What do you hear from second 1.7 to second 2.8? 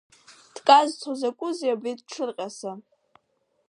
абри дҿырҟьаса!